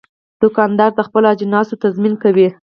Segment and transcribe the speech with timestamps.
[0.41, 2.47] دوکاندار د خپلو اجناسو تضمین کوي.